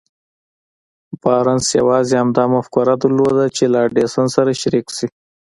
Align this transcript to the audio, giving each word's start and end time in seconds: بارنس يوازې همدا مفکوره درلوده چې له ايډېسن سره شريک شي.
بارنس 1.21 1.65
يوازې 1.81 2.15
همدا 2.21 2.43
مفکوره 2.55 2.95
درلوده 3.01 3.45
چې 3.55 3.63
له 3.71 3.77
ايډېسن 3.83 4.25
سره 4.35 4.59
شريک 4.61 4.87
شي. 4.97 5.07